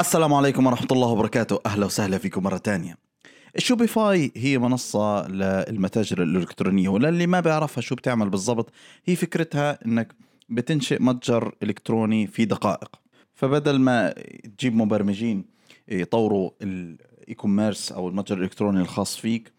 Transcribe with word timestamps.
السلام 0.00 0.34
عليكم 0.34 0.66
ورحمة 0.66 0.88
الله 0.92 1.08
وبركاته. 1.08 1.60
أهلا 1.66 1.86
وسهلا 1.86 2.18
فيكم 2.18 2.42
مرة 2.42 2.56
تانية. 2.56 2.96
الشوبيفاي 3.56 4.32
هي 4.36 4.58
منصة 4.58 5.28
للمتاجر 5.28 6.22
الإلكترونية 6.22 6.88
وللي 6.88 7.26
ما 7.26 7.40
بيعرفها 7.40 7.80
شو 7.80 7.94
بتعمل 7.94 8.30
بالضبط 8.30 8.70
هي 9.04 9.16
فكرتها 9.16 9.78
إنك 9.86 10.14
بتنشئ 10.48 11.02
متجر 11.02 11.54
إلكتروني 11.62 12.26
في 12.26 12.44
دقائق. 12.44 12.90
فبدل 13.34 13.78
ما 13.78 14.14
تجيب 14.58 14.76
مبرمجين 14.76 15.44
يطوروا 15.88 16.50
ال 16.62 17.34
e-commerce 17.34 17.92
أو 17.92 18.08
المتجر 18.08 18.36
الإلكتروني 18.36 18.80
الخاص 18.80 19.16
فيك 19.16 19.52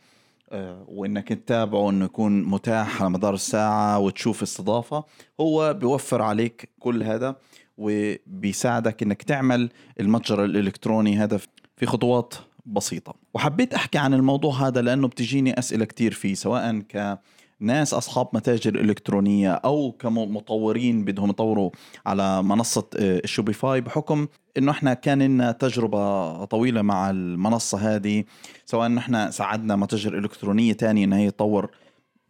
آه، 0.51 0.85
وإنك 0.87 1.27
تتابعه 1.27 1.89
إنه 1.89 2.05
يكون 2.05 2.43
متاح 2.43 3.01
على 3.01 3.09
مدار 3.09 3.33
الساعة 3.33 3.99
وتشوف 3.99 4.41
استضافة 4.41 5.03
هو 5.39 5.73
بيوفر 5.73 6.21
عليك 6.21 6.69
كل 6.79 7.03
هذا. 7.03 7.35
وبيساعدك 7.77 9.03
إنك 9.03 9.23
تعمل 9.23 9.69
المتجر 9.99 10.45
الإلكتروني 10.45 11.17
هذا 11.17 11.39
في 11.77 11.85
خطوات 11.85 12.33
بسيطة. 12.65 13.13
وحبيت 13.33 13.73
أحكي 13.73 13.97
عن 13.97 14.13
الموضوع 14.13 14.67
هذا 14.67 14.81
لأنه 14.81 15.07
بتجيني 15.07 15.59
أسئلة 15.59 15.85
كتير 15.85 16.13
فيه 16.13 16.33
سواء 16.33 16.79
ك 16.79 17.19
ناس 17.59 17.93
أصحاب 17.93 18.27
متاجر 18.33 18.75
إلكترونية 18.75 19.51
أو 19.51 19.91
كمطورين 19.91 21.05
بدهم 21.05 21.29
يطوروا 21.29 21.71
على 22.05 22.43
منصة 22.43 22.87
الشوبيفاي 22.95 23.77
آه، 23.77 23.81
بحكم 23.81 24.27
إنه 24.57 24.71
إحنا 24.71 24.93
كان 24.93 25.21
لنا 25.21 25.51
تجربة 25.51 26.45
طويلة 26.45 26.81
مع 26.81 27.09
المنصة 27.09 27.95
هذه 27.95 28.23
سواء 28.65 28.89
نحن 28.89 29.31
ساعدنا 29.31 29.75
متاجر 29.75 30.17
إلكترونية 30.17 30.73
تانية 30.73 31.05
ان 31.05 31.13
هي 31.13 31.31
تطور 31.31 31.71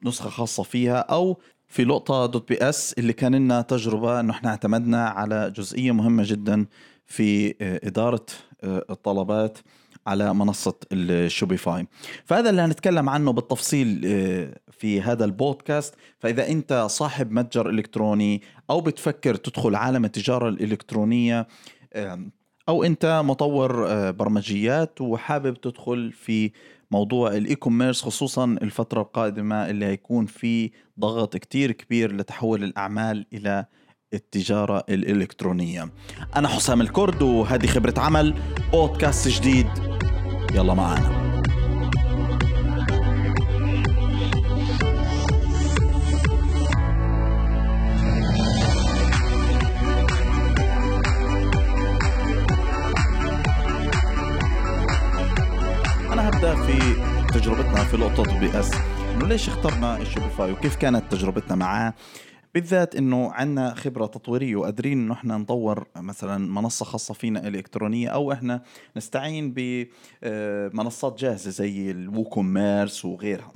نسخة 0.03 0.29
خاصة 0.29 0.63
فيها 0.63 0.97
أو 0.97 1.37
في 1.67 1.83
لقطة 1.83 2.25
dot 2.25 2.49
ps 2.49 2.93
اللي 2.97 3.13
كان 3.13 3.35
لنا 3.35 3.61
تجربة 3.61 4.19
إنه 4.19 4.33
إحنا 4.33 4.49
اعتمدنا 4.49 5.07
على 5.07 5.51
جزئية 5.55 5.91
مهمة 5.91 6.23
جدا 6.25 6.65
في 7.05 7.55
آه، 7.61 7.79
إدارة 7.83 8.25
آه، 8.63 8.85
الطلبات 8.89 9.57
على 10.07 10.33
منصة 10.33 10.73
الشوبيفاي 10.91 11.87
فهذا 12.25 12.49
اللي 12.49 12.61
هنتكلم 12.61 13.09
عنه 13.09 13.31
بالتفصيل 13.31 14.01
آه، 14.05 14.59
في 14.71 15.01
هذا 15.01 15.25
البودكاست. 15.25 15.95
فإذا 16.19 16.47
أنت 16.47 16.73
صاحب 16.89 17.31
متجر 17.31 17.69
إلكتروني 17.69 18.41
أو 18.69 18.81
بتفكر 18.81 19.35
تدخل 19.35 19.75
عالم 19.75 20.05
التجارة 20.05 20.49
الإلكترونية 20.49 21.47
أو 22.69 22.83
أنت 22.83 23.21
مطور 23.25 23.71
برمجيات 24.11 25.01
وحابب 25.01 25.61
تدخل 25.61 26.11
في 26.11 26.51
موضوع 26.91 27.37
ال 27.37 27.55
e-commerce 27.55 28.01
خصوصا 28.01 28.45
الفترة 28.45 29.01
القادمة 29.01 29.69
اللي 29.69 29.85
هيكون 29.85 30.25
في 30.25 30.71
ضغط 30.99 31.37
كتير 31.37 31.71
كبير 31.71 32.15
لتحول 32.15 32.63
الأعمال 32.63 33.25
إلى 33.33 33.65
التجارة 34.13 34.83
الإلكترونية. 34.89 35.89
أنا 36.35 36.47
حسام 36.47 36.81
الكرد 36.81 37.21
وهذه 37.21 37.67
خبرة 37.67 37.93
عمل 37.97 38.33
بودكاست 38.71 39.27
جديد. 39.27 39.67
يلا 40.53 40.73
معانا. 40.73 41.26
هبدأ 56.37 56.55
في 56.55 56.79
تجربتنا 57.39 57.83
في 57.83 57.97
لقطة 57.97 58.39
ps. 58.39 58.71
إنه 59.15 59.27
ليش 59.27 59.47
اخترنا 59.47 59.97
الشوبيفاي 60.01 60.51
وكيف 60.51 60.75
كانت 60.75 61.11
تجربتنا 61.11 61.55
معاه؟ 61.55 61.93
بالذات 62.53 62.95
إنه 62.95 63.31
عندنا 63.31 63.73
خبرة 63.73 64.05
تطويرية 64.05 64.55
وقادرين 64.55 64.97
إنه 64.97 65.13
إحنا 65.13 65.37
نطور 65.37 65.87
مثلا 65.95 66.37
منصة 66.37 66.85
خاصة 66.85 67.13
فينا 67.13 67.47
إلكترونية 67.47 68.09
أو 68.09 68.31
إحنا 68.31 68.63
نستعين 68.97 69.53
بمنصات 69.53 71.13
آه، 71.13 71.17
جاهزة 71.17 71.49
زي 71.51 71.91
ال 71.91 72.01
WooCommerce 72.01 73.05
وغيرها. 73.05 73.51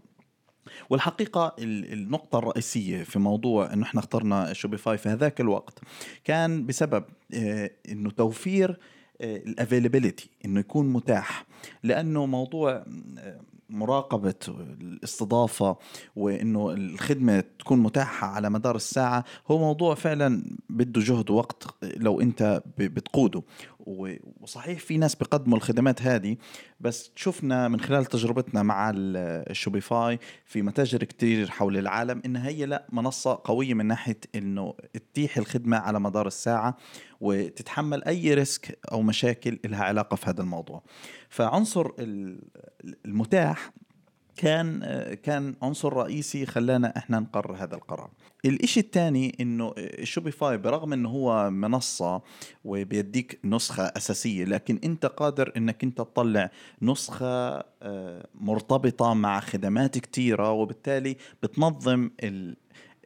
والحقيقة 0.89 1.55
النقطة 1.59 2.39
الرئيسية 2.39 3.03
في 3.03 3.19
موضوع 3.19 3.73
إنه 3.73 3.83
إحنا 3.83 3.99
اخترنا 3.99 4.53
شوبيفاي 4.53 4.97
في 4.97 5.09
هذاك 5.09 5.41
الوقت 5.41 5.79
كان 6.23 6.65
بسبب 6.65 7.03
آه، 7.33 7.71
إنه 7.89 8.09
توفير 8.09 8.79
ال 9.21 9.30
availability 9.30 10.29
إنه 10.45 10.59
يكون 10.59 10.93
متاح. 10.93 11.45
لأنه 11.83 12.25
موضوع 12.25 12.85
مراقبة 13.69 14.33
الاستضافة 14.81 15.77
وإنه 16.15 16.71
الخدمة 16.71 17.43
تكون 17.59 17.79
متاحة 17.79 18.27
على 18.27 18.49
مدار 18.49 18.75
الساعة 18.75 19.25
هو 19.51 19.57
موضوع 19.57 19.95
فعلا 19.95 20.43
بده 20.69 21.01
جهد 21.01 21.29
وقت 21.29 21.63
لو 21.83 22.21
أنت 22.21 22.63
بتقوده. 22.77 23.43
وصحيح 23.85 24.79
في 24.79 24.97
ناس 24.97 25.15
بيقدموا 25.15 25.57
الخدمات 25.57 26.01
هذه 26.01 26.37
بس 26.79 27.11
شفنا 27.15 27.67
من 27.67 27.79
خلال 27.79 28.05
تجربتنا 28.05 28.63
مع 28.63 28.91
الشوبيفاي 28.95 30.19
في 30.45 30.61
متاجر 30.61 31.03
كتير 31.03 31.49
حول 31.49 31.77
العالم 31.77 32.21
انها 32.25 32.47
هي 32.47 32.65
لا 32.65 32.87
منصة 32.91 33.41
قوية 33.43 33.73
من 33.73 33.85
ناحية 33.85 34.19
إنه 34.35 34.73
تتيح 34.93 35.37
الخدمة 35.37 35.77
على 35.77 35.99
مدار 35.99 36.27
الساعة 36.27 36.77
وتتحمل 37.21 38.03
أي 38.03 38.33
risk 38.33 38.79
أو 38.91 39.01
مشاكل 39.01 39.59
لها 39.65 39.83
علاقة 39.83 40.15
في 40.15 40.29
هذا 40.29 40.41
الموضوع. 40.41 40.83
فعنصر 41.29 41.91
المتاح 43.05 43.71
كان 44.37 44.79
كان 45.23 45.55
عنصر 45.61 45.93
رئيسي 45.93 46.45
خلانا 46.45 46.97
إحنا 46.97 47.19
نقرر 47.19 47.55
هذا 47.55 47.75
القرار. 47.75 48.09
الإشي 48.45 48.79
الثاني 48.79 49.35
إنه 49.39 49.73
الشوبيفاي 49.77 50.57
برغم 50.57 50.93
إنه 50.93 51.09
هو 51.09 51.49
منصة 51.49 52.21
وبيديك 52.65 53.39
نسخة 53.45 53.83
أساسية 53.83 54.45
لكن 54.45 54.79
أنت 54.83 55.05
قادر 55.05 55.51
إنك 55.57 55.83
أنت 55.83 55.97
تطلع 55.97 56.51
نسخة 56.81 57.63
آه، 57.83 58.27
مرتبطة 58.35 59.13
مع 59.13 59.39
خدمات 59.39 59.97
كتيرة 59.97 60.51
وبالتالي 60.51 61.17
بتنظم 61.43 62.09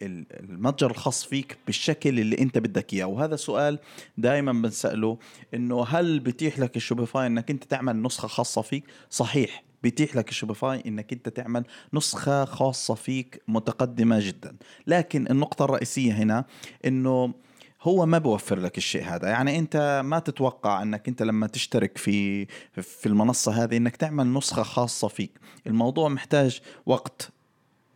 المتجر 0.01 0.91
الخاص 0.91 1.25
فيك 1.25 1.57
بالشكل 1.65 2.19
اللي 2.19 2.37
أنت 2.39 2.57
بدك 2.57 2.93
إياه. 2.93 3.05
وهذا 3.05 3.35
سؤال 3.35 3.79
دائما 4.17 4.51
بنسأله 4.51 5.17
إنه 5.53 5.83
هل 5.83 6.19
بتيح 6.19 6.59
لك 6.59 6.75
الشوبيفاي 6.75 7.27
إنك 7.27 7.51
أنت 7.51 7.63
تعمل 7.63 8.01
نسخة 8.01 8.27
خاصة 8.27 8.61
فيك؟ 8.61 8.83
صحيح. 9.09 9.63
بيتيح 9.83 10.15
لك 10.15 10.29
الشوبيفاي 10.29 10.83
إنك 10.85 11.13
أنت 11.13 11.29
تعمل 11.29 11.65
نسخة 11.93 12.45
خاصة 12.45 12.93
فيك 12.93 13.41
متقدمة 13.47 14.19
جدا. 14.19 14.55
لكن 14.87 15.27
النقطة 15.29 15.65
الرئيسية 15.65 16.13
هنا 16.13 16.45
إنه 16.85 17.33
هو 17.81 18.05
ما 18.05 18.17
بوفر 18.17 18.59
لك 18.59 18.77
الشيء 18.77 19.03
هذا. 19.03 19.29
يعني 19.29 19.59
أنت 19.59 20.01
ما 20.05 20.19
تتوقع 20.19 20.81
إنك 20.81 21.07
أنت 21.07 21.21
لما 21.21 21.47
تشترك 21.47 21.97
في 21.97 22.45
في 22.81 23.05
المنصة 23.05 23.63
هذه 23.63 23.77
إنك 23.77 23.95
تعمل 23.95 24.33
نسخة 24.33 24.63
خاصة 24.63 25.07
فيك. 25.07 25.31
الموضوع 25.67 26.09
محتاج 26.09 26.61
وقت 26.85 27.29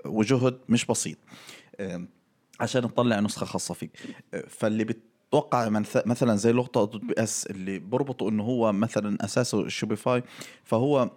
وجهد 0.06 0.58
مش 0.70 0.86
بسيط 0.86 1.18
عشان 2.60 2.82
تطلع 2.82 3.20
نسخة 3.20 3.46
خاصة 3.46 3.74
فيك. 3.74 3.92
فاللي 4.48 4.84
بتوقع 4.84 5.70
مثلا 6.06 6.36
زي 6.36 6.52
لقطة 6.52 7.00
PS 7.00 7.48
اللي 7.48 7.80
بربطوا 7.80 8.30
إنه 8.30 8.44
هو 8.44 8.72
مثلا 8.74 9.26
أساسه 9.26 9.62
الشوبيفاي 9.62 10.24
فهو 10.64 11.12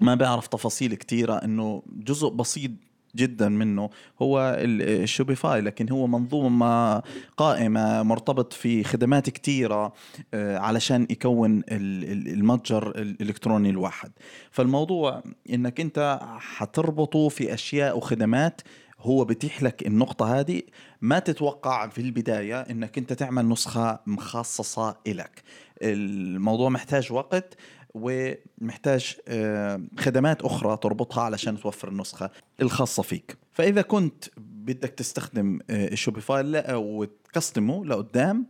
ما 0.00 0.14
بيعرف 0.14 0.46
تفاصيل 0.46 0.94
كتيرة 0.94 1.34
إنه 1.34 1.82
جزء 1.86 2.28
بسيط 2.28 2.70
جدا 3.16 3.48
منه 3.48 3.90
هو 4.22 4.56
الشوبيفاي 4.58 5.60
لكن 5.60 5.90
هو 5.90 6.06
منظومة 6.06 7.02
قائمة 7.36 8.02
مرتبط 8.02 8.52
في 8.52 8.84
خدمات 8.84 9.30
كتيرة 9.30 9.92
آه، 10.34 10.58
علشان 10.58 11.06
يكون 11.10 11.62
المتجر 11.68 12.88
الإلكتروني 12.90 13.70
الواحد. 13.70 14.12
فالموضوع 14.50 15.22
إنك 15.50 15.80
أنت 15.80 16.20
حتربطه 16.38 17.28
في 17.28 17.54
أشياء 17.54 17.96
وخدمات 17.96 18.60
هو 19.00 19.24
بتيح 19.24 19.62
لك 19.62 19.86
النقطة 19.86 20.40
هذه. 20.40 20.62
ما 21.00 21.18
تتوقع 21.18 21.88
في 21.88 22.00
البداية 22.00 22.60
إنك 22.60 22.98
أنت 22.98 23.12
تعمل 23.12 23.48
نسخة 23.48 24.00
مخصصة 24.06 24.96
لك 25.06 25.42
الموضوع 25.82 26.68
محتاج 26.68 27.12
وقت. 27.12 27.56
ومحتاج 27.94 29.16
آه، 29.28 29.82
خدمات 29.98 30.42
أخرى 30.42 30.76
تربطها 30.76 31.22
علشان 31.22 31.60
توفر 31.60 31.88
النسخة 31.88 32.30
الخاصة 32.62 33.02
فيك. 33.02 33.36
فإذا 33.52 33.82
كنت 33.82 34.24
بدك 34.36 34.88
تستخدم 34.88 35.58
الشوبيفاي 35.70 36.58
آه، 36.58 36.78
وتكستمه 36.78 37.84
لقدام 37.84 38.46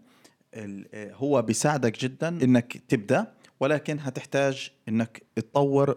آه، 0.55 1.13
هو 1.13 1.43
بيساعدك 1.43 2.01
جدا 2.01 2.29
إنك 2.29 2.77
تبدأ 2.89 3.33
ولكن 3.61 3.99
هتحتاج 4.01 4.71
إنك 4.89 5.23
تطور 5.37 5.97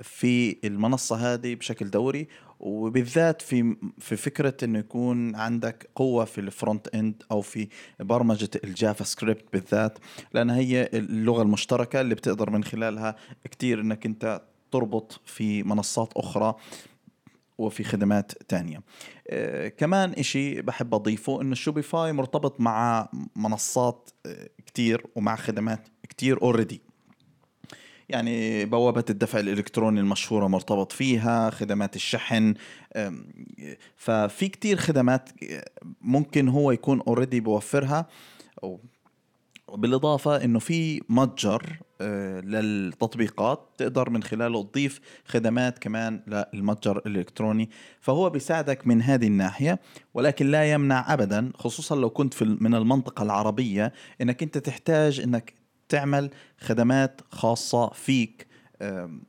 في 0.00 0.56
المنصة 0.64 1.16
هذه 1.16 1.54
بشكل 1.54 1.90
دوري 1.90 2.28
وبالذات 2.62 3.42
في 3.42 3.76
في 3.98 4.16
فكرة 4.16 4.54
إنه 4.62 4.78
يكون 4.78 5.34
عندك 5.36 5.90
قوة 5.94 6.24
في 6.24 6.38
ال 6.40 6.48
front 6.48 6.88
end 6.88 7.22
أو 7.30 7.40
في 7.40 7.68
برمجة 8.00 8.50
ال 8.64 9.04
JavaScript 9.04 9.44
بالذات 9.52 9.98
لأن 10.34 10.50
هي 10.50 10.90
اللغة 10.94 11.42
المشتركة 11.42 12.00
اللي 12.00 12.14
بتقدر 12.14 12.50
من 12.50 12.64
خلالها 12.64 13.16
كتير 13.44 13.80
إنك 13.80 14.06
أنت 14.06 14.42
تربط 14.72 15.20
في 15.24 15.62
منصات 15.62 16.12
أخرى 16.16 16.54
وفي 17.58 17.84
خدمات 17.84 18.32
تانية. 18.48 18.82
آه 19.28 19.68
كمان 19.68 20.10
إشي 20.10 20.62
بحب 20.62 20.94
أضيفه 20.94 21.42
إنه 21.42 21.52
الشوبيفاي 21.52 22.12
مرتبط 22.12 22.60
مع 22.60 23.08
منصات 23.36 24.10
آه 24.26 24.48
كتير 24.66 25.06
ومع 25.16 25.36
خدمات 25.36 25.88
كتير 26.08 26.42
already 26.42 26.91
يعني 28.12 28.64
بوابة 28.64 29.04
الدفع 29.10 29.40
الإلكتروني 29.40 30.00
المشهورة 30.00 30.46
مرتبط 30.46 30.92
فيها 30.92 31.50
خدمات 31.50 31.96
الشحن 31.96 32.54
ففي 33.96 34.48
كتير 34.48 34.76
خدمات 34.76 35.30
ممكن 36.00 36.48
هو 36.48 36.70
يكون 36.70 37.00
already 37.00 37.40
بوفرها 37.40 38.06
بالإضافة 39.74 40.44
إنه 40.44 40.58
في 40.58 41.02
متجر 41.08 41.78
آه، 42.00 42.40
للتطبيقات 42.40 43.68
تقدر 43.78 44.10
من 44.10 44.22
خلاله 44.22 44.62
تضيف 44.62 45.00
خدمات 45.24 45.78
كمان 45.78 46.44
للمتجر 46.54 47.02
الإلكتروني 47.06 47.70
فهو 48.00 48.30
بيساعدك 48.30 48.86
من 48.86 49.02
هذه 49.02 49.26
الناحية 49.26 49.80
ولكن 50.14 50.46
لا 50.46 50.72
يمنع 50.72 51.12
أبدا 51.12 51.52
خصوصا 51.54 51.96
لو 51.96 52.10
كنت 52.10 52.34
في 52.34 52.56
من 52.60 52.74
المنطقة 52.74 53.22
العربية 53.22 53.92
إنك 54.20 54.42
أنت 54.42 54.58
تحتاج 54.58 55.20
إنك 55.20 55.61
تعمل 55.92 56.30
خدمات 56.58 57.20
خاصة 57.30 57.90
فيك 57.90 58.46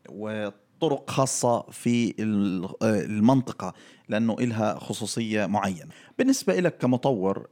وطرق 0.10 1.10
خاصة 1.10 1.62
في 1.62 2.16
المنطقة 2.84 3.74
لأنه 4.10 4.36
إلها 4.40 4.80
خصوصية 4.80 5.46
معينة. 5.46 5.90
بالنسبة 6.18 6.60
لك 6.60 6.78
كمطور 6.78 7.48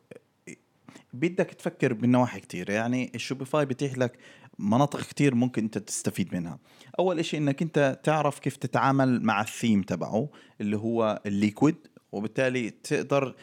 بدك 1.14 1.46
تفكر 1.46 1.94
بالنواحي 1.94 2.40
كتير. 2.40 2.70
يعني 2.70 3.12
الشوبيفاي 3.16 3.66
بيتيح 3.66 3.98
لك 3.98 4.18
مناطق 4.60 5.02
كتير 5.02 5.36
ممكن 5.36 5.64
أنت 5.64 5.78
تستفيد 5.78 6.36
منها. 6.36 6.60
أول 7.00 7.20
إشي 7.20 7.38
إنك 7.38 7.62
أنت 7.62 8.00
تعرف 8.04 8.40
كيف 8.40 8.56
تتعامل 8.56 9.24
مع 9.24 9.42
الثيم 9.42 9.82
تبعه 9.82 10.30
اللي 10.62 10.78
هو 10.78 11.22
ال 11.26 11.34
Liquid 11.34 11.88
وبالتالي 12.12 12.70
تقدر 12.70 13.36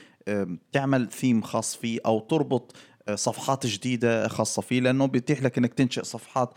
تعمل 0.72 1.08
ثيم 1.10 1.42
خاص 1.42 1.76
فيه 1.76 2.00
أو 2.06 2.20
تربط 2.20 2.76
آه، 2.76 2.97
صفحات 3.14 3.66
جديدة 3.66 4.28
خاصة 4.28 4.62
فيه 4.62 4.80
لأنه 4.80 5.06
بيتيح 5.06 5.42
لك 5.42 5.58
أنك 5.58 5.74
تنشئ 5.74 6.02
صفحات 6.04 6.54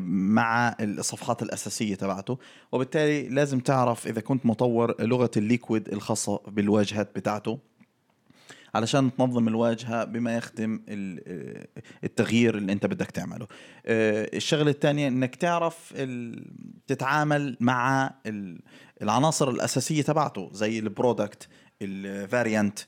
مع 0.00 0.76
الصفحات 0.80 1.42
الأساسية 1.42 1.94
تبعته. 1.94 2.38
وبالتالي 2.72 3.28
لازم 3.28 3.60
تعرف 3.60 4.06
إذا 4.06 4.20
كنت 4.20 4.46
مطور 4.46 5.02
لغة 5.02 5.30
ال 5.36 5.43
Liquid 5.43 5.88
الخاصة 5.88 6.40
بالواجهات 6.46 7.10
بتاعته 7.16 7.58
علشان 8.74 9.16
تنظم 9.16 9.48
الواجهة 9.48 10.04
بما 10.04 10.36
يخدم 10.36 10.80
التغيير 12.04 12.58
اللي 12.58 12.72
أنت 12.72 12.86
بدك 12.86 13.10
تعمله. 13.10 13.46
آه، 13.86 14.30
الشغلة 14.34 14.70
الثانية 14.70 15.08
إنك 15.08 15.36
تعرف 15.36 15.94
تتعامل 16.86 17.56
مع 17.60 18.14
العناصر 19.02 19.50
الأساسية 19.50 20.02
تبعته 20.02 20.50
زي 20.52 20.78
البرودكت 20.78 21.48
الفاريانت 21.82 22.78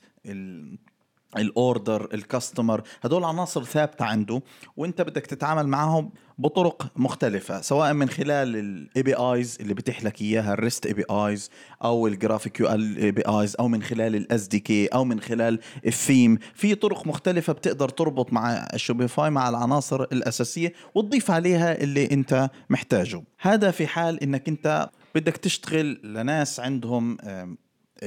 الأوردر 1.37 2.09
الكاستمر 2.13 2.81
هدول 3.03 3.23
عناصر 3.23 3.63
ثابتة 3.63 4.05
عنده 4.05 4.41
وأنت 4.77 5.01
بدك 5.01 5.25
تتعامل 5.25 5.67
معهم 5.67 6.11
بطرق 6.37 6.91
مختلفة 6.95 7.61
سواء 7.61 7.93
من 7.93 8.09
خلال 8.09 8.55
ال 8.55 9.03
APIs 9.03 9.57
اللي 9.61 9.73
بتيح 9.73 10.03
لك 10.03 10.21
إياها 10.21 10.53
ال 10.53 10.59
REST 10.59 10.85
APIs 10.85 11.49
أو 11.83 12.07
ال 12.07 12.97
GraphQL 12.97 13.11
APIs 13.11 13.55
أو 13.59 13.67
من 13.67 13.83
خلال 13.83 14.15
ال 14.15 14.47
SDK 14.47 14.87
أو 14.87 15.05
من 15.05 15.19
خلال 15.19 15.59
الثيم 15.85 16.37
في 16.53 16.75
طرق 16.75 17.07
مختلفة 17.07 17.53
بتقدر 17.53 17.89
تربط 17.89 18.33
مع 18.33 18.67
الشوبيفاي 18.73 19.29
مع 19.29 19.49
العناصر 19.49 20.03
الأساسية 20.03 20.73
وتضيف 20.95 21.31
عليها 21.31 21.81
اللي 21.83 22.11
أنت 22.11 22.49
محتاجه. 22.69 23.23
هذا 23.39 23.71
في 23.71 23.87
حال 23.87 24.23
إنك 24.23 24.47
أنت 24.47 24.89
بدك 25.15 25.37
تشتغل 25.37 25.99
لناس 26.03 26.59
عندهم 26.59 27.17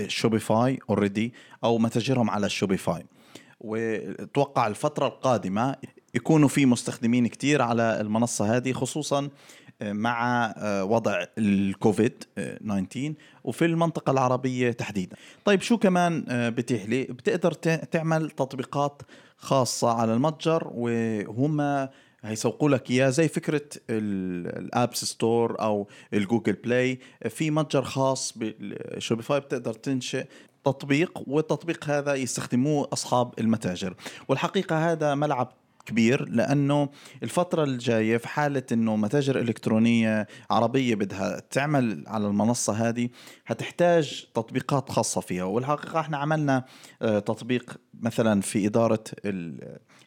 شوبيفاي 0.09 0.79
already 0.91 1.33
أو 1.65 1.79
متاجرهم 1.79 2.31
على 2.31 2.47
الشوبيفاي 2.47 3.07
واتوقع 3.61 4.67
الفترة 4.67 5.07
القادمة 5.07 5.77
يكونوا 6.15 6.49
في 6.49 6.67
مستخدمين 6.67 7.27
كتير 7.27 7.63
على 7.63 8.01
المنصة 8.01 8.57
هذه 8.57 8.73
خصوصا 8.73 9.29
آه، 9.83 9.93
مع 9.93 10.47
آه، 10.57 10.85
وضع 10.85 11.25
الكوفيد 11.39 12.25
19 12.37 13.15
وفي 13.45 13.65
المنطقة 13.65 14.11
العربية 14.11 14.71
تحديدا. 14.71 15.17
طيب 15.45 15.61
شو 15.61 15.79
كمان 15.79 16.25
آه، 16.29 16.49
بتيح 16.49 16.85
لي 16.85 17.05
بتقدر 17.05 17.53
تعمل 17.53 18.31
تطبيقات 18.31 19.03
خاصة 19.37 19.91
على 19.91 20.15
المتجر 20.15 20.71
وهم 20.75 21.89
هيسوقوا 22.23 22.71
لك 22.71 22.91
إياه 22.91 23.11
زي 23.11 23.29
فكرة 23.29 23.69
ال 23.91 24.14
Apps 24.14 25.05
Store 25.05 25.61
أو 25.61 25.89
ال 26.15 26.20
Google 26.20 26.53
Play. 26.53 26.99
في 27.29 27.51
متجر 27.51 27.83
خاص 27.83 28.39
بالشوبيفاي 28.39 29.41
بتقدر 29.41 29.73
تنشئ 29.75 30.27
تطبيق 30.67 31.23
والتطبيق 31.27 31.85
هذا 31.85 32.15
يستخدموه 32.15 32.89
أصحاب 32.93 33.33
المتاجر. 33.39 33.95
والحقيقة 34.29 34.93
هذا 34.93 35.15
ملعب 35.15 35.53
كبير 35.87 36.29
لأنه 36.29 36.89
الفترة 37.23 37.65
الجاية 37.65 38.17
في 38.17 38.29
حالة 38.29 38.63
إنه 38.73 38.97
متاجر 38.97 39.41
إلكترونية 39.41 40.27
عربية 40.51 40.95
بدها 40.95 41.41
تعمل 41.51 42.05
على 42.07 42.27
المنصة 42.27 42.89
هذه 42.89 43.09
هتحتاج 43.47 44.27
تطبيقات 44.35 44.91
خاصة 44.91 45.21
فيها. 45.21 45.45
والحقيقة 45.45 46.01
إحنا 46.01 46.17
عملنا 46.17 46.65
آه، 47.03 47.19
تطبيق 47.19 47.77
مثلا 48.01 48.41
في 48.41 48.67
إدارة 48.67 49.05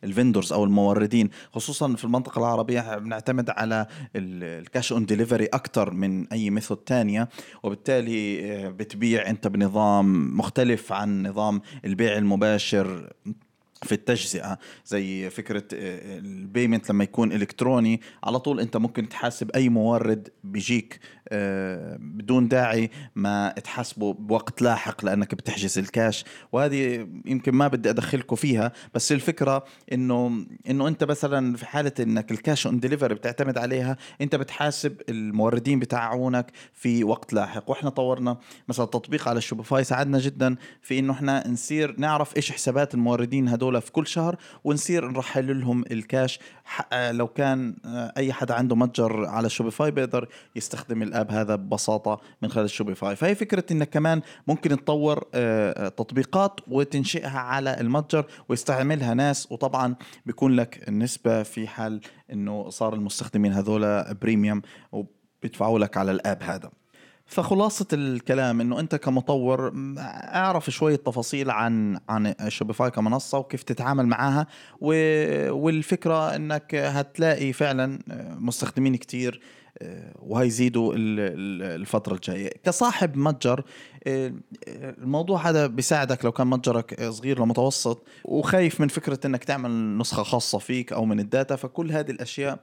ال 0.03 0.10
vendors 0.10 0.53
أو 0.53 0.63
الموردين. 0.63 1.29
خصوصا 1.53 1.95
في 1.95 2.03
المنطقة 2.03 2.39
العربية 2.39 2.97
بنعتمد 2.97 3.49
على 3.49 3.87
ال 4.15 4.31
cash 4.31 4.91
on 4.91 5.05
delivery 5.05 5.45
أكثر 5.45 5.91
من 5.93 6.27
أي 6.27 6.49
method 6.49 6.77
تانية. 6.77 7.29
وبالتالي 7.63 8.51
آه، 8.53 8.69
بتبيع 8.69 9.29
أنت 9.29 9.47
بنظام 9.47 10.37
مختلف 10.37 10.93
عن 10.93 11.27
نظام 11.27 11.61
البيع 11.85 12.17
المباشر. 12.17 13.13
في 13.83 13.91
التجزئة 13.91 14.59
زي 14.85 15.29
فكرة 15.29 15.63
آه، 15.73 16.17
ال 16.17 16.26
payment 16.26 16.89
لما 16.89 17.03
يكون 17.03 17.31
إلكتروني 17.31 18.01
على 18.23 18.39
طول 18.39 18.59
أنت 18.59 18.77
ممكن 18.77 19.09
تحاسب 19.09 19.51
أي 19.51 19.69
مورد 19.69 20.29
بيجيك. 20.43 20.99
آه، 20.99 21.18
بدون 21.99 22.47
داعي 22.47 22.89
ما 23.15 23.49
تحاسبه 23.63 24.13
بوقت 24.13 24.61
لاحق 24.61 25.05
لأنك 25.05 25.35
بتحجز 25.35 25.77
الكاش. 25.77 26.25
وهذه 26.51 27.07
يمكن 27.25 27.51
ما 27.51 27.67
بدي 27.67 27.89
ادخلكم 27.89 28.35
فيها 28.35 28.71
بس 28.93 29.11
الفكرة 29.11 29.63
إنه 29.93 30.45
إنه 30.69 30.87
أنت 30.87 31.03
مثلا 31.03 31.57
في 31.57 31.65
حالة 31.65 31.91
إنك 31.99 32.31
ال 32.31 32.39
cash 32.39 32.67
on 32.67 32.79
delivery 32.79 33.15
بتعتمد 33.15 33.57
عليها 33.57 33.97
أنت 34.21 34.35
بتحاسب 34.35 35.01
الموردين 35.09 35.79
بتاعونك 35.79 36.51
في 36.73 37.03
وقت 37.03 37.33
لاحق. 37.33 37.69
وإحنا 37.69 37.89
طورنا 37.89 38.37
مثلا 38.67 38.85
تطبيق 38.85 39.27
على 39.27 39.37
الشوبيفاي 39.37 39.83
ساعدنا 39.83 40.19
جدا 40.19 40.55
في 40.81 40.99
إنه 40.99 41.13
إحنا 41.13 41.47
نصير 41.47 41.95
نعرف 41.97 42.37
إيش 42.37 42.51
حسابات 42.51 42.93
الموردين 42.93 43.49
هدول 43.49 43.81
في 43.81 43.91
كل 43.91 44.07
شهر 44.07 44.35
ونصير 44.63 45.07
نرحل 45.11 45.59
لهم 45.59 45.83
الكاش. 45.91 46.39
لو 47.11 47.27
كان 47.27 47.75
أي 48.17 48.33
حدا 48.33 48.53
عنده 48.53 48.75
متجر 48.75 49.25
على 49.25 49.45
الشوبيفاي 49.45 49.91
بيقدر 49.91 50.27
يستخدم 50.55 51.01
ال 51.01 51.06
app 51.06 51.18
هذا 51.29 51.55
ببساطة 51.55 52.21
من 52.41 52.49
خلال 52.49 52.65
الشوبيفاي 52.65 53.15
فهي 53.15 53.35
فكرة 53.35 53.63
انك 53.71 53.89
كمان 53.89 54.21
ممكن 54.47 54.69
تطور 54.69 55.27
آه، 55.33 55.85
آه، 55.85 55.89
تطبيقات 55.89 56.59
وتنشئها 56.67 57.39
على 57.39 57.79
المتجر 57.79 58.25
ويستعملها 58.49 59.13
ناس 59.13 59.51
وطبعا 59.51 59.95
بيكون 60.25 60.55
لك 60.55 60.89
النسبة 60.89 61.43
في 61.43 61.67
حال 61.67 62.01
إنه 62.31 62.69
صار 62.69 62.93
المستخدمين 62.93 63.53
هذول 63.53 64.13
premium 64.13 64.61
وبيدفعوا 64.91 65.79
لك 65.79 65.97
على 65.97 66.11
ال 66.11 66.19
app 66.19 66.43
هذا. 66.43 66.71
فخلاصة 67.29 67.87
الكلام 67.93 68.61
إنه 68.61 68.79
أنت 68.79 68.95
كمطور 68.95 69.73
أعرف 69.97 70.69
شوية 70.69 70.95
تفاصيل 70.95 71.51
عن 71.51 71.99
عن 72.09 72.33
Shopify 72.47 72.91
كمنصة 72.91 73.37
وكيف 73.37 73.63
تتعامل 73.63 74.05
معها 74.05 74.47
والفكرة 75.51 76.35
إنك 76.35 76.75
هتلاقي 76.75 77.53
فعلا 77.53 77.99
مستخدمين 78.39 78.95
كتير 78.95 79.41
وهيزيدوا 80.19 80.93
الفترة 80.95 82.13
الجاية. 82.15 82.49
كصاحب 82.63 83.17
متجر 83.17 83.63
الموضوع 84.77 85.49
هذا 85.49 85.67
بيساعدك 85.67 86.25
لو 86.25 86.31
كان 86.31 86.47
متجرك 86.47 87.09
صغير 87.09 87.43
لمتوسط 87.43 88.03
وخايف 88.25 88.81
من 88.81 88.87
فكرة 88.87 89.19
إنك 89.25 89.43
تعمل 89.43 89.97
نسخة 89.97 90.23
خاصة 90.23 90.57
فيك 90.57 90.93
أو 90.93 91.05
من 91.05 91.19
ال 91.19 91.27
data 91.27 91.55
فكل 91.55 91.91
هذه 91.91 92.11
الأشياء 92.11 92.59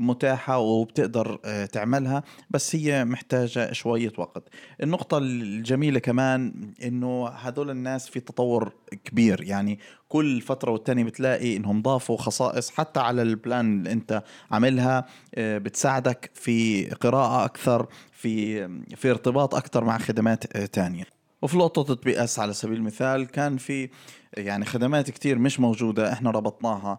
متاحة 0.00 0.58
وبتقدر 0.58 1.38
آه، 1.44 1.66
تعملها 1.66 2.22
بس 2.50 2.76
هي 2.76 3.04
محتاجة 3.04 3.72
شوية 3.72 4.12
وقت. 4.18 4.48
النقطة 4.82 5.18
الجميلة 5.18 5.98
كمان 5.98 6.72
إنه 6.84 7.28
هدول 7.28 7.70
الناس 7.70 8.08
في 8.08 8.20
تطور 8.20 8.72
كبير. 9.04 9.42
يعني 9.42 9.78
كل 10.08 10.40
فترة 10.40 10.70
والتانية 10.70 11.04
بتلاقي 11.04 11.56
إنهم 11.56 11.82
ضافوا 11.82 12.16
خصائص 12.16 12.70
حتى 12.70 13.00
على 13.00 13.22
ال 13.22 13.33
plan 13.33 13.78
اللي 13.78 13.92
أنت 13.92 14.22
عاملها 14.50 15.06
آه، 15.34 15.58
بتساعدك 15.58 16.30
في 16.34 16.84
قراءة 16.90 17.44
أكثر 17.44 17.86
في 18.12 18.68
في 18.96 19.10
ارتباط 19.10 19.54
أكثر 19.54 19.84
مع 19.84 19.98
خدمات 19.98 20.56
آه، 20.56 20.66
تانية. 20.66 21.19
وفي 21.42 21.56
لقطة 21.56 21.82
تطبيق 21.82 22.22
اس 22.22 22.38
على 22.38 22.52
سبيل 22.52 22.76
المثال 22.76 23.26
كان 23.26 23.56
في 23.56 23.88
يعني 24.36 24.64
خدمات 24.64 25.10
كتير 25.10 25.38
مش 25.38 25.60
موجودة 25.60 26.12
إحنا 26.12 26.30
ربطناها 26.30 26.98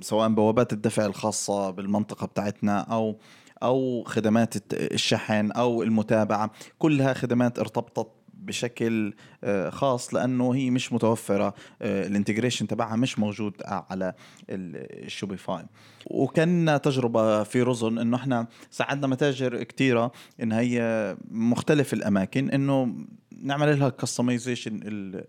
سواء 0.00 0.28
بوابات 0.28 0.72
الدفع 0.72 1.06
الخاصة 1.06 1.70
بالمنطقة 1.70 2.26
بتاعتنا 2.26 2.80
أو 2.80 3.18
أو 3.62 4.04
خدمات 4.06 4.54
الشحن 4.72 5.50
أو 5.50 5.82
المتابعة 5.82 6.50
كلها 6.78 7.14
خدمات 7.14 7.58
ارتبطت 7.58 8.08
بشكل 8.40 9.12
آه، 9.44 9.70
خاص 9.70 10.14
لأنه 10.14 10.54
هي 10.54 10.70
مش 10.70 10.92
متوفرة 10.92 11.54
آه، 11.82 12.06
ال 12.06 12.11
integration 12.11 12.66
تبعها 12.66 12.96
مش 12.96 13.18
موجود 13.18 13.54
على 13.68 14.12
ال 14.50 14.63
Shopify. 14.63 15.64
وكان 16.06 16.80
تجربة 16.82 17.42
في 17.42 17.62
رزن 17.62 17.98
إنه 17.98 18.16
إحنا 18.16 18.46
ساعدنا 18.70 19.06
متاجر 19.06 19.62
كثيره 19.62 20.12
إن 20.42 20.52
هي 20.52 21.16
مختلف 21.30 21.92
الأماكن 21.92 22.50
إنه 22.50 22.94
نعمل 23.42 23.78
لها 23.78 23.88
ال 23.88 23.95
customization 23.95 24.80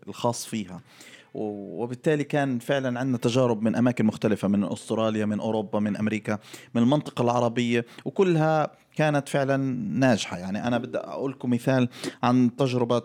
الخاص 0.07 0.45
فيها. 0.45 0.81
وبالتالي 1.33 2.23
كان 2.23 2.59
فعلا 2.59 2.99
عندنا 2.99 3.17
تجارب 3.17 3.61
من 3.61 3.75
أماكن 3.75 4.05
مختلفة 4.05 4.47
من 4.47 4.63
أستراليا 4.63 5.25
من 5.25 5.39
أوروبا 5.39 5.79
من 5.79 5.97
أمريكا 5.97 6.39
من 6.75 6.81
المنطقة 6.81 7.21
العربية 7.21 7.85
وكلها 8.05 8.71
كانت 8.95 9.29
فعلا 9.29 9.57
ناجحة. 9.99 10.37
يعني 10.37 10.67
أنا 10.67 10.77
بدي 10.77 10.97
أقول 10.97 11.31
لكم 11.31 11.49
مثال 11.49 11.89
عن 12.23 12.55
تجربة 12.55 13.03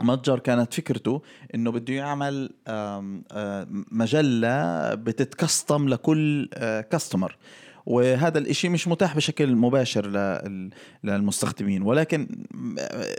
متجر 0.00 0.38
كانت 0.38 0.74
فكرته 0.74 1.22
إنه 1.54 1.70
بده 1.70 1.94
يعمل 1.94 2.50
مجلة 3.92 4.94
بتتكستم 4.94 5.88
لكل 5.88 6.48
customer 6.90 7.36
وهذا 7.86 8.38
الإشي 8.38 8.68
مش 8.68 8.88
متاح 8.88 9.16
بشكل 9.16 9.56
مباشر 9.56 10.06
للمستخدمين. 11.04 11.82
ولكن 11.82 12.28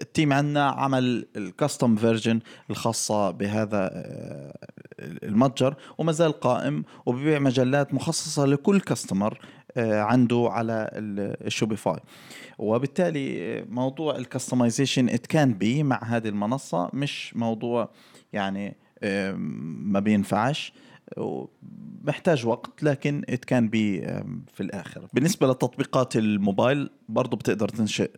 ال 0.01 0.08
team 0.08 0.33
عندنا 0.33 0.69
عمل 0.69 1.25
ال 1.35 1.44
custom 1.44 1.95
version 1.95 2.39
الخاصة 2.69 3.31
بهذا 3.31 3.89
آه، 3.93 4.53
المتجر 4.99 5.75
وما 5.97 6.11
زال 6.11 6.31
قائم 6.39 6.83
وبيبيع 7.05 7.39
مجلات 7.39 7.93
مخصصة 7.93 8.45
لكل 8.45 8.79
customer 8.79 9.39
آه، 9.77 10.01
عنده 10.01 10.47
على 10.51 10.89
ال 10.93 11.06
Shopify 11.07 11.99
وبالتالي 12.57 13.61
موضوع 13.69 14.15
ال 14.15 14.22
customization 14.22 15.09
it 15.09 15.27
can 15.27 15.53
be 15.53 15.83
مع 15.83 16.03
هذه 16.03 16.27
المنصة 16.27 16.89
مش 16.93 17.35
موضوع 17.35 17.89
يعني 18.33 18.75
ما 19.03 19.99
بينفعش. 19.99 20.73
محتاج 22.03 22.45
وقت 22.45 22.83
لكن 22.83 23.23
it 23.29 23.45
can 23.45 23.69
be 23.69 24.01
في 24.53 24.61
الآخر. 24.61 25.07
بالنسبة 25.13 25.47
لتطبيقات 25.47 26.15
الموبايل 26.15 26.89
برضه 27.09 27.37
بتقدر 27.37 27.69
تنشئ 27.69 28.11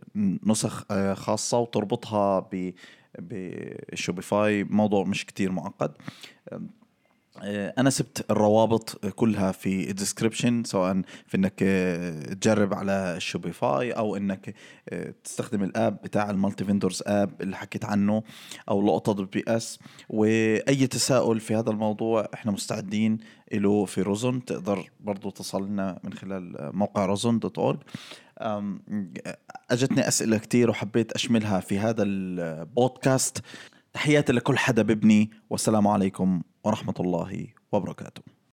نسخ 0.46 0.86
آه، 0.92 1.14
خاصة 1.14 1.60
وتربطها 1.60 2.40
ب 2.40 2.72
ب 3.20 3.38
Shopify 3.38 4.64
موضوع 4.64 5.04
مش 5.04 5.26
كتير 5.26 5.52
معقد. 5.52 5.92
أنا 7.44 7.90
سبت 7.90 8.26
الروابط 8.32 9.06
كلها 9.06 9.52
في 9.52 9.90
ال 9.90 9.96
description 9.96 10.64
سواء 10.64 11.02
في 11.28 11.38
إنك 11.38 11.64
آه، 11.64 12.34
تجرب 12.34 12.74
على 12.74 13.14
ال 13.18 13.27
Shopify 13.27 13.92
أو 13.92 14.16
إنك 14.16 14.56
آه، 14.90 15.14
تستخدم 15.24 15.64
ال 15.64 15.73
app 15.73 16.02
بتاع 16.04 16.30
ال 16.30 16.36
multi 16.36 16.66
vendors 16.66 17.04
app 17.08 17.42
اللي 17.42 17.56
حكيت 17.56 17.86
عنه 17.86 18.24
أو 18.70 18.88
لقطة 18.88 19.26
بي 19.26 19.44
إس. 19.48 19.80
وأي 20.10 20.88
تساؤل 20.88 21.40
في 21.40 21.56
هذا 21.56 21.70
الموضوع 21.70 22.28
إحنا 22.34 22.52
مستعدين 22.52 23.18
له 23.54 23.86
في 23.86 24.02
روزون 24.02 24.46
تقدر 24.46 24.90
برضو 25.00 25.30
تصل 25.30 25.68
لنا 25.68 26.00
من 26.04 26.14
خلال 26.14 26.72
موقع 26.76 27.06
روزون 27.06 27.40
dot 27.40 27.58
org 27.58 27.78
أجتني 29.72 30.08
أسئلة 30.08 30.38
كثير 30.38 30.70
وحبيت 30.70 31.12
أشملها 31.12 31.60
في 31.60 31.80
هذا 31.80 32.04
البودكاست. 32.04 33.42
تحياتي 33.96 34.34
لكل 34.34 34.58
حدا 34.58 34.82
ببني 34.82 35.32
والسلام 35.50 35.88
عليكم 35.88 36.42
ورحمة 36.64 36.94
الله 37.00 37.48
وبركاته. 37.72 38.22